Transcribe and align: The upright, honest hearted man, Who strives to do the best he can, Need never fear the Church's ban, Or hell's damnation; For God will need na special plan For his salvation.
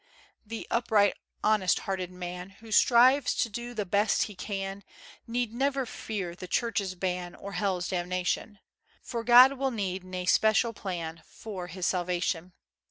The 0.43 0.65
upright, 0.71 1.13
honest 1.43 1.81
hearted 1.81 2.09
man, 2.09 2.49
Who 2.59 2.71
strives 2.71 3.35
to 3.35 3.49
do 3.49 3.75
the 3.75 3.85
best 3.85 4.23
he 4.23 4.33
can, 4.33 4.83
Need 5.27 5.53
never 5.53 5.85
fear 5.85 6.33
the 6.33 6.47
Church's 6.47 6.95
ban, 6.95 7.35
Or 7.35 7.51
hell's 7.51 7.89
damnation; 7.89 8.57
For 9.03 9.23
God 9.23 9.59
will 9.59 9.69
need 9.69 10.03
na 10.03 10.25
special 10.25 10.73
plan 10.73 11.21
For 11.27 11.67
his 11.67 11.85
salvation. 11.85 12.53